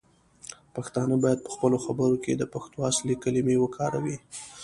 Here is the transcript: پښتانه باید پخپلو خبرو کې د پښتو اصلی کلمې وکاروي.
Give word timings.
پښتانه 0.75 1.15
باید 1.23 1.43
پخپلو 1.47 1.77
خبرو 1.85 2.17
کې 2.23 2.31
د 2.37 2.43
پښتو 2.53 2.77
اصلی 2.91 3.15
کلمې 3.23 3.55
وکاروي. 3.59 4.17